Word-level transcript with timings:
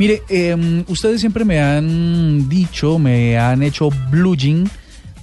Mire, 0.00 0.22
em, 0.30 0.82
ustedes 0.88 1.20
siempre 1.20 1.44
me 1.44 1.60
han 1.60 2.48
dicho, 2.48 2.98
me 2.98 3.36
han 3.36 3.62
hecho 3.62 3.90
blueging 4.10 4.66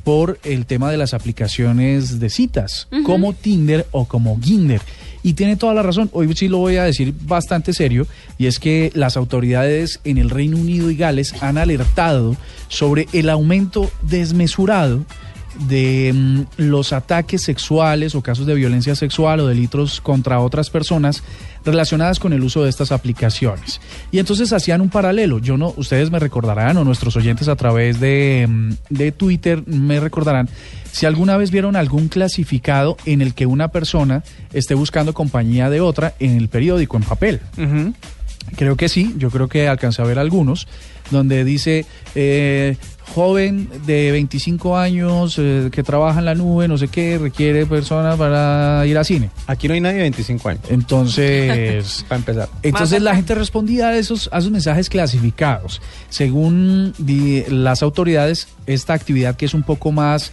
por 0.03 0.37
el 0.43 0.67
tema 0.67 0.91
de 0.91 0.97
las 0.97 1.15
aplicaciones 1.15 2.19
de 2.19 2.29
citas, 2.29 2.87
como 3.03 3.33
Tinder 3.33 3.87
o 3.89 4.07
como 4.07 4.39
Ginder. 4.39 4.79
Y 5.23 5.33
tiene 5.33 5.55
toda 5.55 5.73
la 5.73 5.81
razón, 5.81 6.11
hoy 6.13 6.31
sí 6.35 6.47
lo 6.47 6.59
voy 6.59 6.75
a 6.75 6.83
decir 6.83 7.11
bastante 7.23 7.73
serio, 7.73 8.05
y 8.37 8.45
es 8.45 8.59
que 8.59 8.91
las 8.93 9.17
autoridades 9.17 9.99
en 10.03 10.19
el 10.19 10.29
Reino 10.29 10.57
Unido 10.57 10.91
y 10.91 10.95
Gales 10.95 11.33
han 11.41 11.57
alertado 11.57 12.37
sobre 12.67 13.07
el 13.13 13.31
aumento 13.31 13.89
desmesurado 14.03 15.05
de 15.59 16.11
mm, 16.13 16.41
los 16.57 16.93
ataques 16.93 17.41
sexuales 17.43 18.15
o 18.15 18.21
casos 18.21 18.45
de 18.45 18.55
violencia 18.55 18.95
sexual 18.95 19.39
o 19.39 19.47
delitos 19.47 20.01
contra 20.01 20.39
otras 20.39 20.69
personas 20.69 21.23
relacionadas 21.65 22.19
con 22.19 22.33
el 22.33 22.43
uso 22.43 22.63
de 22.63 22.69
estas 22.69 22.91
aplicaciones. 22.91 23.81
Y 24.11 24.19
entonces 24.19 24.53
hacían 24.53 24.81
un 24.81 24.89
paralelo. 24.89 25.39
Yo 25.39 25.57
no, 25.57 25.73
ustedes 25.77 26.11
me 26.11 26.19
recordarán 26.19 26.77
o 26.77 26.83
nuestros 26.83 27.15
oyentes 27.17 27.47
a 27.47 27.55
través 27.55 27.99
de, 27.99 28.45
mm, 28.47 28.73
de 28.89 29.11
Twitter 29.11 29.63
me 29.65 29.99
recordarán 29.99 30.49
si 30.91 31.05
alguna 31.05 31.37
vez 31.37 31.51
vieron 31.51 31.75
algún 31.75 32.07
clasificado 32.07 32.97
en 33.05 33.21
el 33.21 33.33
que 33.33 33.45
una 33.45 33.67
persona 33.67 34.23
esté 34.53 34.73
buscando 34.73 35.13
compañía 35.13 35.69
de 35.69 35.81
otra 35.81 36.15
en 36.19 36.37
el 36.37 36.47
periódico, 36.47 36.97
en 36.97 37.03
papel. 37.03 37.41
Creo 38.55 38.75
que 38.75 38.89
sí, 38.89 39.13
yo 39.17 39.29
creo 39.29 39.47
que 39.47 39.67
alcancé 39.67 40.01
a 40.01 40.05
ver 40.05 40.19
algunos, 40.19 40.67
donde 41.11 41.43
dice 41.43 41.85
eh, 42.15 42.77
joven 43.13 43.69
de 43.85 44.11
25 44.11 44.77
años 44.77 45.35
eh, 45.37 45.69
que 45.71 45.83
trabaja 45.83 46.19
en 46.19 46.25
la 46.25 46.35
nube, 46.35 46.67
no 46.67 46.77
sé 46.77 46.87
qué, 46.87 47.17
requiere 47.17 47.65
personas 47.65 48.17
para 48.17 48.85
ir 48.85 48.97
al 48.97 49.05
cine. 49.05 49.29
Aquí 49.47 49.67
no 49.67 49.73
hay 49.73 49.81
nadie 49.81 49.97
de 49.97 50.03
25 50.03 50.49
años. 50.49 50.63
Entonces, 50.69 52.05
para 52.09 52.19
empezar. 52.19 52.49
Entonces 52.63 53.01
la 53.01 53.15
gente 53.15 53.35
respondía 53.35 53.89
a 53.89 53.97
esos, 53.97 54.29
a 54.31 54.39
esos 54.39 54.51
mensajes 54.51 54.89
clasificados. 54.89 55.81
Según 56.09 56.93
las 57.49 57.83
autoridades, 57.83 58.47
esta 58.65 58.93
actividad 58.93 59.35
que 59.35 59.45
es 59.45 59.53
un 59.53 59.63
poco 59.63 59.91
más 59.91 60.31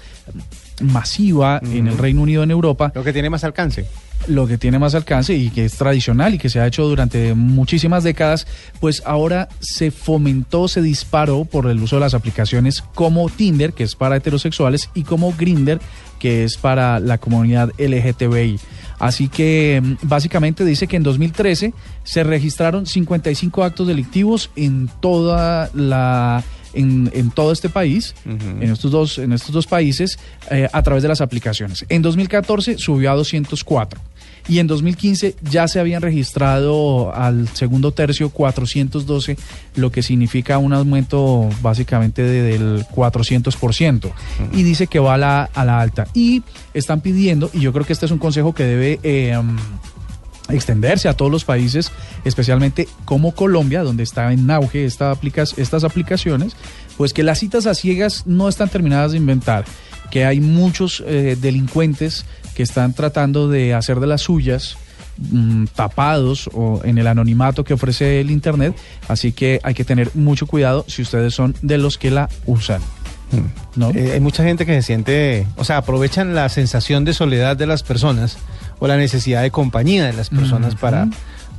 masiva 0.80 1.60
en 1.62 1.86
el 1.88 1.98
Reino 1.98 2.22
Unido, 2.22 2.42
en 2.42 2.50
Europa. 2.50 2.92
Lo 2.94 3.04
que 3.04 3.12
tiene 3.12 3.30
más 3.30 3.44
alcance 3.44 3.86
lo 4.26 4.46
que 4.46 4.58
tiene 4.58 4.78
más 4.78 4.94
alcance 4.94 5.34
y 5.34 5.50
que 5.50 5.64
es 5.64 5.74
tradicional 5.74 6.34
y 6.34 6.38
que 6.38 6.48
se 6.48 6.60
ha 6.60 6.66
hecho 6.66 6.84
durante 6.84 7.34
muchísimas 7.34 8.04
décadas, 8.04 8.46
pues 8.80 9.02
ahora 9.04 9.48
se 9.60 9.90
fomentó, 9.90 10.68
se 10.68 10.82
disparó 10.82 11.44
por 11.44 11.66
el 11.66 11.82
uso 11.82 11.96
de 11.96 12.00
las 12.00 12.14
aplicaciones 12.14 12.82
como 12.94 13.28
Tinder, 13.28 13.72
que 13.72 13.84
es 13.84 13.94
para 13.94 14.16
heterosexuales, 14.16 14.90
y 14.94 15.02
como 15.02 15.34
Grinder, 15.36 15.80
que 16.18 16.44
es 16.44 16.56
para 16.56 17.00
la 17.00 17.18
comunidad 17.18 17.70
LGTBI. 17.78 18.58
Así 18.98 19.28
que 19.28 19.82
mm, 19.82 20.08
básicamente 20.08 20.64
dice 20.64 20.86
que 20.86 20.96
en 20.96 21.02
2013 21.02 21.74
se 22.04 22.24
registraron 22.24 22.86
55 22.86 23.64
actos 23.64 23.86
delictivos 23.86 24.50
en 24.56 24.88
toda 25.00 25.70
la 25.74 26.42
en, 26.74 27.30
todo 27.30 27.52
este 27.52 27.68
país, 27.68 28.14
en, 28.24 28.62
estos 28.62 28.90
dos, 28.90 29.18
en 29.18 29.32
estos 29.32 29.52
dos 29.52 29.66
países, 29.66 30.18
eh, 30.50 30.68
a 30.72 30.82
través 30.82 31.02
de 31.02 31.08
las 31.08 31.20
aplicaciones. 31.20 31.84
En 31.88 32.02
2014 32.02 32.78
subió 32.78 33.10
a 33.10 33.14
204 33.14 34.00
y 34.48 34.58
en 34.58 34.66
2015 34.66 35.36
ya 35.42 35.66
se 35.68 35.80
habían 35.80 36.02
registrado 36.02 37.14
al 37.14 37.48
segundo 37.48 37.92
tercio 37.92 38.28
412, 38.28 39.36
lo 39.76 39.90
que 39.90 40.02
significa 40.02 40.58
un 40.58 40.74
aumento 40.74 41.48
básicamente 41.62 42.22
del 42.22 42.84
400%. 42.86 44.12
Y 44.52 44.62
dice 44.62 44.86
que 44.86 44.98
va 44.98 45.14
a 45.14 45.18
la, 45.18 45.44
a 45.44 45.64
la 45.64 45.80
alta. 45.80 46.08
Y 46.12 46.42
están 46.74 47.00
pidiendo, 47.00 47.50
y 47.54 47.60
yo 47.60 47.72
creo 47.72 47.86
que 47.86 47.94
este 47.94 48.06
es 48.06 48.12
un 48.12 48.18
consejo 48.18 48.54
que 48.54 48.64
debe... 48.64 49.00
Eh, 49.02 49.34
extenderse 50.54 51.08
a 51.08 51.14
todos 51.14 51.30
los 51.30 51.44
países, 51.44 51.90
especialmente 52.24 52.88
como 53.04 53.34
Colombia, 53.34 53.82
donde 53.82 54.02
está 54.02 54.32
en 54.32 54.50
auge 54.50 54.84
esta 54.84 55.16
estas 55.56 55.84
aplicaciones, 55.84 56.56
pues 56.96 57.12
que 57.12 57.22
las 57.22 57.38
citas 57.40 57.66
a 57.66 57.74
ciegas 57.74 58.26
no 58.26 58.48
están 58.48 58.68
terminadas 58.68 59.12
de 59.12 59.18
inventar, 59.18 59.64
que 60.10 60.24
hay 60.24 60.40
muchos 60.40 61.02
eh, 61.06 61.36
delincuentes 61.40 62.24
que 62.54 62.62
están 62.62 62.94
tratando 62.94 63.48
de 63.48 63.74
hacer 63.74 64.00
de 64.00 64.06
las 64.06 64.22
suyas 64.22 64.76
mm, 65.18 65.64
tapados 65.74 66.48
o 66.52 66.80
en 66.84 66.98
el 66.98 67.06
anonimato 67.06 67.64
que 67.64 67.74
ofrece 67.74 68.20
el 68.20 68.30
Internet, 68.30 68.76
así 69.08 69.32
que 69.32 69.60
hay 69.62 69.74
que 69.74 69.84
tener 69.84 70.10
mucho 70.14 70.46
cuidado 70.46 70.84
si 70.88 71.02
ustedes 71.02 71.34
son 71.34 71.54
de 71.62 71.78
los 71.78 71.98
que 71.98 72.10
la 72.10 72.28
usan. 72.46 72.80
Mm. 73.32 73.80
¿no? 73.80 73.90
Eh, 73.90 74.12
hay 74.12 74.20
mucha 74.20 74.44
gente 74.44 74.66
que 74.66 74.74
se 74.74 74.82
siente, 74.82 75.46
o 75.56 75.64
sea, 75.64 75.78
aprovechan 75.78 76.34
la 76.34 76.48
sensación 76.48 77.04
de 77.04 77.12
soledad 77.12 77.56
de 77.56 77.66
las 77.66 77.82
personas 77.82 78.38
o 78.78 78.86
la 78.86 78.96
necesidad 78.96 79.42
de 79.42 79.50
compañía 79.50 80.06
de 80.06 80.12
las 80.12 80.30
personas 80.30 80.74
para, 80.74 81.08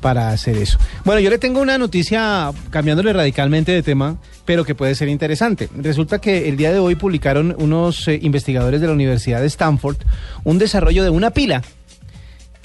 para 0.01 0.29
hacer 0.29 0.57
eso. 0.57 0.77
Bueno, 1.03 1.19
yo 1.19 1.29
le 1.29 1.37
tengo 1.37 1.61
una 1.61 1.77
noticia 1.77 2.51
cambiándole 2.69 3.13
radicalmente 3.13 3.71
de 3.71 3.83
tema, 3.83 4.17
pero 4.45 4.63
que 4.63 4.75
puede 4.75 4.95
ser 4.95 5.09
interesante. 5.09 5.69
Resulta 5.75 6.19
que 6.19 6.47
el 6.49 6.57
día 6.57 6.71
de 6.71 6.79
hoy 6.79 6.95
publicaron 6.95 7.55
unos 7.57 8.07
eh, 8.07 8.19
investigadores 8.21 8.81
de 8.81 8.87
la 8.87 8.93
Universidad 8.93 9.41
de 9.41 9.47
Stanford 9.47 9.97
un 10.43 10.59
desarrollo 10.59 11.03
de 11.03 11.09
una 11.09 11.31
pila 11.31 11.63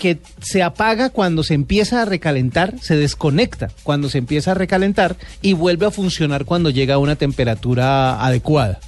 que 0.01 0.19
se 0.41 0.63
apaga 0.63 1.11
cuando 1.11 1.43
se 1.43 1.55
empieza 1.55 2.03
a 2.03 2.05
recalentar, 2.07 2.75
se 2.81 2.97
desconecta 2.97 3.69
cuando 3.83 4.09
se 4.09 4.19
empieza 4.19 4.53
a 4.53 4.55
recalentar 4.55 5.17
y 5.43 5.53
vuelve 5.53 5.87
a 5.87 5.91
funcionar 5.91 6.47
cuando 6.47 6.71
llega 6.71 6.95
a 6.95 6.99
una 6.99 7.17
temperatura 7.17 8.25
adecuada. 8.25 8.81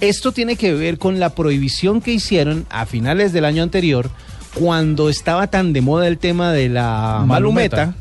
Esto 0.00 0.32
tiene 0.32 0.56
que 0.56 0.74
ver 0.74 0.98
con 0.98 1.20
la 1.20 1.30
prohibición 1.30 2.00
que 2.00 2.12
hicieron 2.12 2.66
a 2.70 2.86
finales 2.86 3.32
del 3.32 3.44
año 3.44 3.62
anterior 3.62 4.10
cuando 4.54 5.08
estaba 5.08 5.46
tan 5.48 5.72
de 5.72 5.80
moda 5.80 6.08
el 6.08 6.18
tema 6.18 6.52
de 6.52 6.68
la 6.68 7.24
malumeta, 7.26 7.94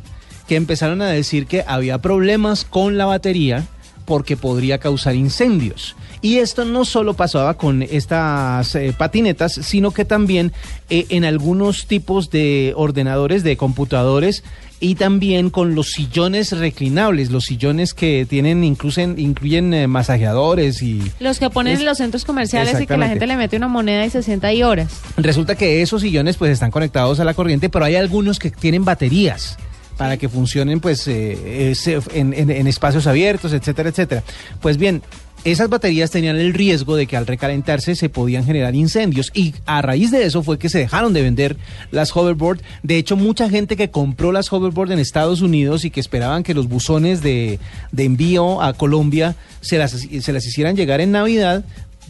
que 0.48 0.56
empezaron 0.56 1.02
a 1.02 1.08
decir 1.08 1.48
que 1.48 1.64
había 1.66 2.00
problemas 2.00 2.66
con 2.66 2.98
la 2.98 3.06
batería 3.06 3.66
porque 4.12 4.36
podría 4.36 4.78
causar 4.78 5.16
incendios. 5.16 5.96
Y 6.22 6.40
esto 6.40 6.66
no 6.66 6.84
solo 6.84 7.14
pasaba 7.14 7.54
con 7.54 7.82
estas 7.82 8.76
eh, 8.76 8.94
patinetas, 8.98 9.54
sino 9.54 9.92
que 9.92 10.04
también 10.04 10.52
eh, 10.90 11.06
en 11.08 11.24
algunos 11.24 11.88
tipos 11.88 12.30
de 12.30 12.74
ordenadores, 12.76 13.46
de 13.46 13.56
computadores, 13.56 14.44
y 14.82 14.96
también 14.96 15.50
con 15.50 15.76
los 15.76 15.92
sillones 15.92 16.52
reclinables, 16.52 17.32
los 17.32 17.46
sillones 17.46 17.94
que 17.94 18.26
tienen 18.30 18.66
incluso 18.66 19.00
incluyen 19.00 19.74
eh, 19.74 19.88
masajeadores 19.88 20.82
y 20.82 21.02
los 21.22 21.40
que 21.40 21.50
ponen 21.50 21.78
en 21.78 21.86
los 21.86 21.98
centros 21.98 22.26
comerciales 22.26 22.82
y 22.82 22.88
que 22.88 22.98
la 22.98 23.08
gente 23.08 23.28
le 23.28 23.38
mete 23.38 23.56
una 23.56 23.70
moneda 23.70 24.06
y 24.06 24.10
se 24.10 24.24
sienta 24.24 24.48
ahí 24.48 24.62
horas. 24.62 24.92
Resulta 25.16 25.56
que 25.56 25.82
esos 25.82 26.02
sillones 26.02 26.36
pues 26.36 26.52
están 26.52 26.70
conectados 26.70 27.22
a 27.22 27.24
la 27.24 27.34
corriente, 27.34 27.70
pero 27.70 27.86
hay 27.86 27.96
algunos 27.96 28.40
que 28.40 28.52
tienen 28.52 28.84
baterías 28.84 29.58
para 30.02 30.18
que 30.18 30.30
funcionen 30.30 30.80
pues 30.80 31.08
eh, 31.08 31.76
en, 32.16 32.34
en, 32.34 32.66
espacios 32.66 33.06
abiertos, 33.06 33.54
etcétera, 33.54 33.90
etcétera. 33.90 34.24
Pues 34.60 34.78
bien, 34.78 35.04
esas 35.44 35.70
baterías 35.70 36.10
tenían 36.10 36.38
el 36.38 36.56
riesgo 36.56 36.96
de 36.96 37.06
que 37.06 37.18
al 37.18 37.28
recalentarse 37.28 37.94
se 37.94 38.10
podían 38.10 38.44
generar 38.44 38.74
incendios 38.74 39.30
y 39.36 39.54
a 39.68 39.84
raíz 39.84 40.10
de 40.10 40.26
eso 40.26 40.42
fue 40.42 40.58
que 40.58 40.70
se 40.70 40.80
dejaron 40.80 41.14
de 41.14 41.22
vender 41.22 41.56
las 41.92 42.18
hoverboard. 42.18 42.62
De 42.82 42.98
hecho, 42.98 43.16
mucha 43.16 43.48
gente 43.48 43.76
que 43.76 43.92
compró 43.92 44.32
las 44.32 44.52
hoverboard 44.52 44.92
en 44.92 44.98
Estados 44.98 45.42
Unidos 45.42 45.86
y 45.86 45.92
que 45.92 46.00
esperaban 46.00 46.42
que 46.42 46.56
los 46.56 46.68
buzones 46.68 47.22
de, 47.22 47.60
de 47.92 48.04
envío 48.04 48.64
a 48.64 48.74
Colombia 48.74 49.36
se 49.60 49.78
las, 49.78 49.92
se 49.92 50.34
las 50.34 50.48
hicieran 50.48 50.76
llegar 50.76 51.00
en 51.00 51.12
Navidad, 51.12 51.64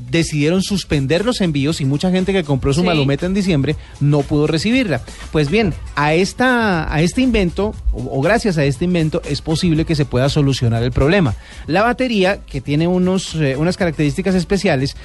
decidieron 0.09 0.63
suspender 0.63 1.25
los 1.25 1.41
envíos 1.41 1.81
y 1.81 1.85
mucha 1.85 2.12
gente 2.12 2.34
que 2.34 2.44
compró 2.44 2.74
su 2.74 2.84
malometa 2.84 3.25
en 3.25 3.34
diciembre 3.34 3.75
no 4.00 4.22
pudo 4.22 4.47
recibirla. 4.47 5.02
Pues 5.31 5.50
bien, 5.50 5.74
a, 5.96 6.13
esta, 6.13 6.94
a 6.94 7.02
este 7.02 7.22
invento, 7.22 7.74
o, 7.91 8.22
gracias 8.22 8.57
a 8.57 8.66
este 8.66 8.85
invento, 8.85 9.22
es 9.25 9.41
posible 9.41 9.85
que 9.85 9.96
se 9.96 10.06
pueda 10.06 10.29
solucionar 10.29 10.84
el 10.84 10.91
problema. 10.91 11.35
La 11.68 11.84
batería, 11.84 12.40
que 12.46 12.62
tiene 12.62 12.88
unos, 12.88 13.35
eh, 13.35 13.56
unas 13.57 13.78
características 13.78 14.35
especiales, 14.35 14.96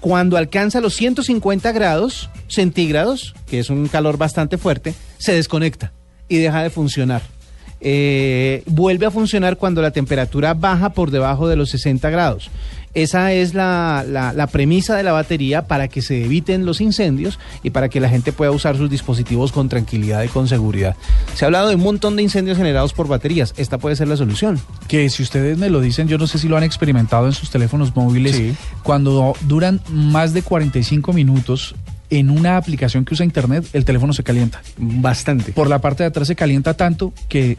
cuando 0.00 0.36
alcanza 0.36 0.80
los 0.80 0.94
150 0.94 1.72
grados 1.72 2.30
centígrados, 2.48 3.34
que 3.46 3.58
es 3.58 3.70
un 3.70 3.88
calor 3.88 4.18
bastante 4.18 4.58
fuerte, 4.58 4.94
se 5.18 5.32
desconecta 5.32 5.92
y 6.28 6.36
deja 6.36 6.62
de 6.62 6.70
funcionar. 6.70 7.22
Eh, 7.86 8.62
vuelve 8.66 9.04
a 9.04 9.10
funcionar 9.10 9.58
cuando 9.58 9.82
la 9.82 9.90
temperatura 9.90 10.54
baja 10.54 10.94
por 10.94 11.10
debajo 11.10 11.48
de 11.48 11.56
los 11.56 11.70
60 11.70 12.08
grados. 12.08 12.50
Esa 12.94 13.32
es 13.32 13.54
la, 13.54 14.04
la, 14.06 14.46
premisa 14.46 14.96
de 14.96 15.02
la 15.02 15.12
batería 15.12 15.66
para 15.66 15.88
que 15.88 16.00
se 16.00 16.24
eviten 16.24 16.64
los 16.64 16.80
incendios 16.80 17.38
y 17.62 17.70
para 17.70 17.88
que 17.88 18.00
la 18.00 18.08
gente 18.08 18.32
pueda 18.32 18.52
usar 18.52 18.76
sus 18.76 18.88
dispositivos 18.88 19.50
con 19.50 19.68
tranquilidad 19.68 20.22
y 20.22 20.28
con 20.28 20.46
seguridad. 20.46 20.96
Se 21.34 21.44
ha 21.44 21.46
hablado 21.46 21.68
de 21.68 21.74
un 21.74 21.82
montón 21.82 22.16
de 22.16 22.22
incendios 22.22 22.56
generados 22.56 22.92
por 22.92 23.08
baterías. 23.08 23.52
Esta 23.56 23.78
puede 23.78 23.96
ser 23.96 24.08
la 24.08 24.16
solución. 24.16 24.60
Que 24.86 25.10
si 25.10 25.22
ustedes 25.22 25.58
me 25.58 25.70
lo 25.70 25.80
dicen, 25.80 26.06
yo 26.06 26.18
no 26.18 26.26
sé 26.26 26.38
si 26.38 26.48
lo 26.48 26.56
han 26.56 26.62
experimentado 26.62 27.26
en 27.26 27.32
sus 27.32 27.50
teléfonos 27.50 27.94
móviles. 27.96 28.40
Cuando 28.82 29.34
duran 29.42 29.80
más 29.90 30.32
de 30.32 30.42
45 30.42 31.12
minutos 31.12 31.74
en 32.10 32.30
una 32.30 32.56
aplicación 32.56 33.04
que 33.04 33.14
usa 33.14 33.24
internet, 33.24 33.66
el 33.72 33.84
teléfono 33.84 34.12
se 34.12 34.22
calienta. 34.22 34.62
Bastante. 34.76 35.52
Por 35.52 35.68
la 35.68 35.80
parte 35.80 36.02
de 36.02 36.08
atrás 36.08 36.28
se 36.28 36.36
calienta 36.36 36.74
tanto 36.74 37.12
que 37.28 37.58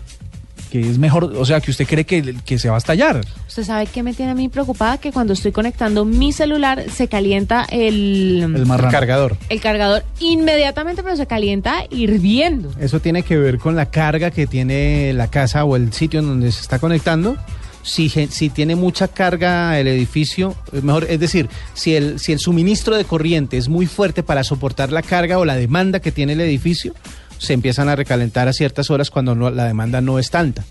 que 0.81 0.89
es 0.89 0.97
mejor, 0.97 1.23
o 1.23 1.45
sea, 1.45 1.61
que 1.61 1.71
usted 1.71 1.87
cree 1.87 2.03
que, 2.05 2.35
que 2.45 2.59
se 2.59 2.67
va 2.69 2.75
a 2.75 2.77
estallar. 2.79 3.21
Usted 3.47 3.63
sabe 3.63 3.85
qué 3.87 4.03
me 4.03 4.13
tiene 4.13 4.31
a 4.31 4.35
mí 4.35 4.49
preocupada 4.49 4.97
que 4.97 5.11
cuando 5.11 5.31
estoy 5.33 5.51
conectando 5.53 6.03
mi 6.03 6.33
celular 6.33 6.83
se 6.93 7.07
calienta 7.07 7.65
el, 7.69 8.41
El 8.55 8.65
marrano. 8.65 8.91
cargador. 8.91 9.37
el 9.49 9.61
cargador 9.61 10.03
inmediatamente, 10.19 11.01
pero 11.01 11.15
se 11.15 11.27
calienta 11.27 11.85
hirviendo. 11.89 12.71
Eso 12.79 12.99
tiene 12.99 13.23
que 13.23 13.37
ver 13.37 13.57
con 13.57 13.75
la 13.75 13.85
carga 13.89 14.31
que 14.31 14.47
tiene 14.47 15.13
la 15.13 15.27
casa 15.29 15.63
o 15.63 15.75
el 15.75 15.93
sitio 15.93 16.19
en 16.19 16.27
donde 16.27 16.51
se 16.51 16.61
está 16.61 16.79
conectando. 16.79 17.37
Si, 17.83 18.09
si 18.09 18.49
tiene 18.49 18.75
mucha 18.75 19.07
carga 19.07 19.79
el 19.79 19.87
edificio, 19.87 20.55
es 20.73 20.81
mejor, 20.83 21.05
es 21.07 21.19
decir, 21.19 21.47
si 21.75 21.95
el, 21.95 22.19
si 22.19 22.31
el 22.31 22.39
suministro 22.39 22.95
de 22.97 23.05
corriente 23.05 23.57
es 23.57 23.69
muy 23.69 23.85
fuerte 23.85 24.23
para 24.23 24.43
soportar 24.43 24.91
la 24.91 25.03
carga 25.03 25.37
o 25.37 25.45
la 25.45 25.55
demanda 25.55 25.99
que 25.99 26.11
tiene 26.11 26.33
el 26.33 26.41
edificio, 26.41 26.95
se 27.37 27.53
empiezan 27.53 27.89
a 27.89 27.95
recalentar 27.95 28.47
a 28.47 28.53
ciertas 28.53 28.89
horas 28.89 29.09
cuando 29.11 29.35
la 29.51 29.65
demanda 29.65 30.01
no 30.01 30.19
es 30.19 30.29
tanta. 30.29 30.63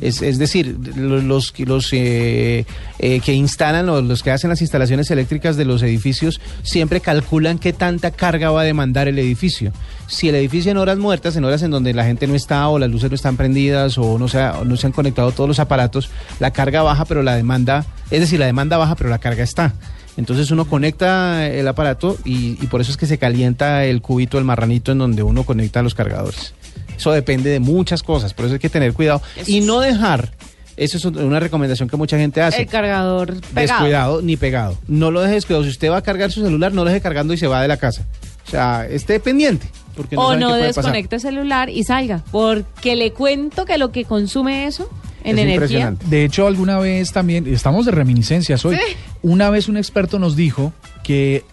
Es, 0.00 0.38
decir, 0.38 0.76
lo- 0.96 1.20
los, 1.22 1.52
eh, 1.92 2.64
eh, 2.98 3.20
que 3.20 3.32
instalan 3.32 3.88
o 3.88 4.00
los 4.02 4.24
que 4.24 4.32
hacen 4.32 4.50
las 4.50 4.60
instalaciones 4.60 5.08
eléctricas 5.12 5.56
de 5.56 5.64
los 5.64 5.84
edificios 5.84 6.40
siempre 6.64 7.00
calculan 7.00 7.60
qué 7.60 7.72
tanta 7.72 8.10
carga 8.10 8.50
va 8.50 8.62
a 8.62 8.64
demandar 8.64 9.06
el 9.06 9.20
edificio. 9.20 9.72
Si 10.08 10.28
el 10.28 10.34
edificio 10.34 10.72
en 10.72 10.78
horas 10.78 10.98
muertas, 10.98 11.36
en 11.36 11.44
horas 11.44 11.62
en 11.62 11.70
donde 11.70 11.94
la 11.94 12.04
gente 12.04 12.26
no 12.26 12.34
está 12.34 12.66
o 12.66 12.80
las 12.80 12.90
luces 12.90 13.08
no 13.08 13.14
están 13.14 13.36
prendidas 13.36 13.96
o 13.96 14.18
no 14.18 14.26
no 14.64 14.76
se 14.76 14.86
han 14.86 14.92
conectado 14.92 15.30
todos 15.30 15.46
los 15.46 15.60
aparatos, 15.60 16.10
la 16.40 16.50
carga 16.50 16.82
baja 16.82 17.04
pero 17.04 17.22
la 17.22 17.36
demanda, 17.36 17.86
es 18.10 18.18
decir, 18.18 18.40
la 18.40 18.46
demanda 18.46 18.76
baja 18.76 18.96
pero 18.96 19.10
la 19.10 19.18
carga 19.18 19.44
está. 19.44 19.74
Entonces 20.16 20.50
uno 20.50 20.66
conecta 20.66 21.46
el 21.48 21.66
aparato 21.66 22.16
y, 22.24 22.62
y 22.62 22.66
por 22.68 22.80
eso 22.80 22.90
es 22.90 22.96
que 22.96 23.06
se 23.06 23.18
calienta 23.18 23.84
el 23.84 24.00
cubito, 24.00 24.38
el 24.38 24.44
marranito 24.44 24.92
en 24.92 24.98
donde 24.98 25.22
uno 25.22 25.44
conecta 25.44 25.82
los 25.82 25.94
cargadores. 25.94 26.54
Eso 26.96 27.10
depende 27.10 27.50
de 27.50 27.60
muchas 27.60 28.02
cosas, 28.02 28.34
por 28.34 28.44
eso 28.44 28.54
hay 28.54 28.60
que 28.60 28.68
tener 28.68 28.92
cuidado 28.92 29.20
Eso 29.36 29.50
y 29.50 29.60
no 29.60 29.80
dejar, 29.80 30.32
eso 30.76 30.98
es 30.98 31.04
una 31.04 31.40
recomendación 31.40 31.88
que 31.88 31.96
mucha 31.96 32.18
gente 32.18 32.42
hace. 32.42 32.62
El 32.62 32.68
cargador 32.68 33.40
pegado. 33.40 33.60
Descuidado 33.60 34.22
ni 34.22 34.36
pegado. 34.36 34.78
No 34.88 35.10
lo 35.10 35.20
deje 35.20 35.34
descuidado. 35.34 35.64
Si 35.64 35.70
usted 35.70 35.90
va 35.90 35.98
a 35.98 36.02
cargar 36.02 36.32
su 36.32 36.42
celular, 36.42 36.72
no 36.72 36.84
lo 36.84 36.90
deje 36.90 37.00
cargando 37.00 37.32
y 37.32 37.36
se 37.36 37.46
va 37.46 37.62
de 37.62 37.68
la 37.68 37.76
casa. 37.76 38.04
O 38.46 38.50
sea, 38.50 38.86
esté 38.86 39.20
pendiente. 39.20 39.68
Porque 39.96 40.16
no 40.16 40.22
o 40.22 40.36
no 40.36 40.54
desconecte 40.54 41.16
el 41.16 41.22
celular 41.22 41.70
y 41.70 41.84
salga, 41.84 42.24
porque 42.32 42.96
le 42.96 43.12
cuento 43.12 43.64
que 43.64 43.78
lo 43.78 43.92
que 43.92 44.04
consume 44.04 44.66
eso 44.66 44.90
en 45.24 45.38
Es 45.38 45.42
energía 45.42 45.54
impresionante. 45.54 46.06
De 46.08 46.24
hecho, 46.24 46.46
alguna 46.46 46.78
vez 46.78 47.10
también, 47.12 47.46
estamos 47.46 47.86
de 47.86 47.92
reminiscencias 47.92 48.64
hoy, 48.64 48.76
Sí. 48.76 48.94
una 49.22 49.50
vez 49.50 49.68
un 49.68 49.76
experto 49.76 50.18
nos 50.18 50.36
dijo 50.36 50.72
que 51.02 51.44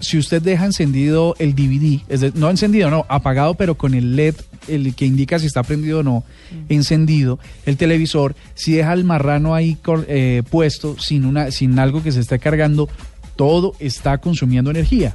si 0.00 0.18
usted 0.18 0.42
deja 0.42 0.66
encendido 0.66 1.34
el 1.38 1.54
DVD, 1.54 2.02
es 2.08 2.20
de- 2.20 2.32
no 2.34 2.50
encendido, 2.50 2.90
no, 2.90 3.06
apagado, 3.08 3.54
pero 3.54 3.76
con 3.76 3.94
el 3.94 4.16
LED, 4.16 4.34
el 4.68 4.94
que 4.94 5.06
indica 5.06 5.38
si 5.38 5.46
está 5.46 5.62
prendido 5.62 6.00
o 6.00 6.02
no, 6.02 6.24
encendido, 6.68 7.38
el 7.66 7.76
televisor, 7.76 8.34
si 8.54 8.72
deja 8.74 8.92
el 8.92 9.04
marrano 9.04 9.54
ahí 9.54 9.76
cor- 9.82 10.04
eh, 10.08 10.42
puesto 10.50 10.96
sin, 10.98 11.24
una, 11.24 11.50
sin 11.50 11.78
algo 11.78 12.02
que 12.02 12.12
se 12.12 12.20
esté 12.20 12.38
cargando, 12.38 12.88
todo 13.36 13.74
está 13.78 14.18
consumiendo 14.18 14.70
energía. 14.70 15.14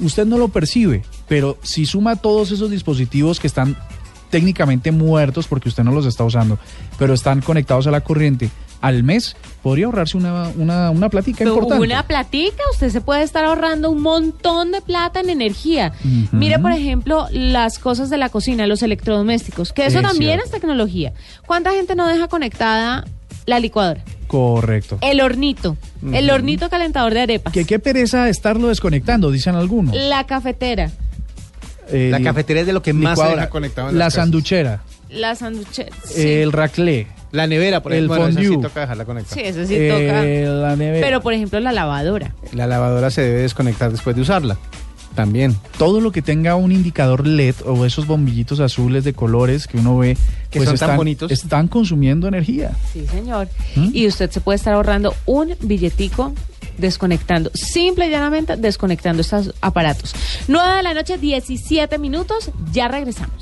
Usted 0.00 0.24
no 0.26 0.38
lo 0.38 0.48
percibe, 0.48 1.02
pero 1.28 1.58
si 1.62 1.84
suma 1.84 2.16
todos 2.16 2.50
esos 2.52 2.70
dispositivos 2.70 3.38
que 3.40 3.46
están 3.46 3.76
técnicamente 4.30 4.92
muertos 4.92 5.46
porque 5.46 5.68
usted 5.68 5.82
no 5.84 5.92
los 5.92 6.06
está 6.06 6.24
usando, 6.24 6.58
pero 6.98 7.12
están 7.14 7.40
conectados 7.40 7.86
a 7.86 7.90
la 7.90 8.00
corriente 8.00 8.48
al 8.80 9.02
mes, 9.02 9.36
podría 9.62 9.84
ahorrarse 9.86 10.16
una, 10.16 10.48
una, 10.56 10.90
una 10.90 11.10
platica 11.10 11.44
importante. 11.44 11.84
Una 11.84 12.02
platica, 12.04 12.62
usted 12.72 12.88
se 12.88 13.02
puede 13.02 13.22
estar 13.22 13.44
ahorrando 13.44 13.90
un 13.90 14.00
montón 14.00 14.72
de 14.72 14.80
plata 14.80 15.20
en 15.20 15.28
energía. 15.28 15.92
Ujú. 16.02 16.34
Mire, 16.34 16.58
por 16.58 16.72
ejemplo, 16.72 17.26
las 17.30 17.78
cosas 17.78 18.08
de 18.08 18.16
la 18.16 18.30
cocina, 18.30 18.66
los 18.66 18.82
electrodomésticos, 18.82 19.74
que 19.74 19.84
eso 19.84 19.98
Es 19.98 20.04
también 20.06 20.30
cierto. 20.38 20.46
es 20.46 20.50
tecnología. 20.52 21.12
¿Cuánta 21.46 21.72
gente 21.72 21.94
no 21.94 22.06
deja 22.08 22.28
conectada 22.28 23.04
la 23.44 23.60
licuadora? 23.60 24.02
Correcto. 24.26 24.96
El 25.02 25.20
hornito, 25.20 25.76
el 26.12 26.30
hornito 26.30 26.70
calentador 26.70 27.12
de 27.12 27.20
arepas, 27.20 27.52
Que 27.52 27.66
qué 27.66 27.78
pereza 27.80 28.28
estarlo 28.30 28.68
desconectando, 28.68 29.30
dicen 29.30 29.56
algunos. 29.56 29.94
la 29.94 30.24
cafetera, 30.24 30.90
El- 31.92 32.10
La 32.10 32.20
cafetería 32.20 32.60
es 32.62 32.66
de 32.66 32.72
lo 32.72 32.82
que 32.82 32.92
más 32.92 33.18
se 33.18 33.48
conectado 33.48 33.88
en 33.90 33.98
La 33.98 34.04
las 34.06 34.14
casas. 34.14 34.24
sanduchera, 34.26 34.82
la 35.10 35.34
sanduchera. 35.34 35.90
el 36.16 36.52
raclé, 36.52 37.06
La 37.32 37.46
nevera, 37.46 37.80
por 37.82 37.92
El 37.92 37.98
ejemplo. 38.06 38.16
bueno, 38.16 38.30
esa 38.30 38.40
sí 38.40 38.46
fondue. 38.48 38.68
toca 38.68 38.80
dejarla 38.80 39.04
conectada. 39.04 39.34
Sí, 39.34 39.40
eso 39.46 39.64
sí 39.66 39.74
eh, 39.76 39.88
toca. 40.44 40.60
la 40.68 40.76
nevera. 40.76 41.06
Pero, 41.06 41.20
por 41.20 41.32
ejemplo, 41.32 41.60
la 41.60 41.72
lavadora. 41.72 42.34
La 42.52 42.66
lavadora 42.66 43.10
se 43.10 43.22
debe 43.22 43.42
desconectar 43.42 43.90
después 43.92 44.16
de 44.16 44.22
usarla. 44.22 44.56
También. 45.20 45.56
todo 45.78 46.00
lo 46.00 46.12
que 46.12 46.22
tenga 46.22 46.56
un 46.56 46.72
indicador 46.72 47.26
LED 47.26 47.54
o 47.66 47.84
esos 47.84 48.06
bombillitos 48.06 48.60
azules 48.60 49.04
de 49.04 49.12
colores 49.12 49.66
que 49.66 49.78
uno 49.78 49.98
ve 49.98 50.16
Que 50.50 50.58
pues 50.58 50.68
son 50.68 50.78
tan 50.78 50.86
están, 50.88 50.96
bonitos. 50.96 51.30
están 51.30 51.68
consumiendo 51.68 52.26
energía. 52.28 52.72
Sí, 52.92 53.06
señor. 53.06 53.48
¿Mm? 53.76 53.90
Y 53.92 54.06
usted 54.06 54.30
se 54.30 54.40
puede 54.40 54.56
estar 54.56 54.74
ahorrando 54.74 55.14
un 55.26 55.54
billetico 55.60 56.32
desconectando, 56.78 57.50
simple 57.54 58.06
y 58.06 58.10
llanamente 58.10 58.56
desconectando 58.56 59.20
estos 59.20 59.54
aparatos. 59.60 60.14
9 60.48 60.76
de 60.78 60.82
la 60.82 60.94
noche, 60.94 61.18
17 61.18 61.98
minutos, 61.98 62.50
ya 62.72 62.88
regresamos. 62.88 63.34